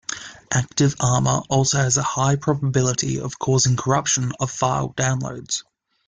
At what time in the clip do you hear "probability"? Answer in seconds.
2.35-3.19